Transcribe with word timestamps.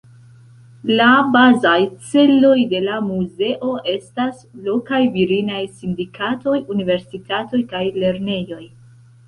La 0.99 1.09
bazaj 1.35 1.73
celoj 2.13 2.53
de 2.71 2.79
la 2.87 2.95
muzeo 3.11 3.69
estas 3.95 4.41
lokaj 4.71 5.03
virinaj 5.21 5.61
sindikatoj, 5.77 6.57
universitatoj 6.79 7.65
kaj 7.77 7.87
lernejoj. 8.03 8.63